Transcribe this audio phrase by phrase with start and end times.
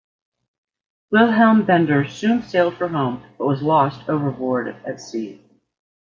[1.11, 5.39] Wilhelm Bender soon sailed for home, but was lost overboard at sea.